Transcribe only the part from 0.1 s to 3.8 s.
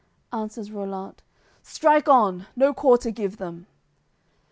Answers Rollant: "Strike on; no quarter give them!"